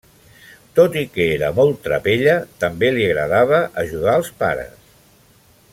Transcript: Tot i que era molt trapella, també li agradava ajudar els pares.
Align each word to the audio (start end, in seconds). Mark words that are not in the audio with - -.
Tot 0.77 0.95
i 1.01 1.03
que 1.17 1.27
era 1.33 1.51
molt 1.59 1.77
trapella, 1.89 2.33
també 2.65 2.89
li 2.95 3.05
agradava 3.11 3.61
ajudar 3.83 4.17
els 4.23 4.33
pares. 4.43 4.77